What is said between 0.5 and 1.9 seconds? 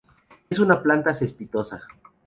una planta cespitosa.